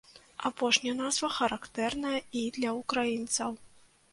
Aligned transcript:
Апошняя 0.49 0.93
назва 1.01 1.29
характэрная 1.35 2.17
і 2.41 2.45
для 2.59 2.69
ўкраінцаў. 2.81 3.51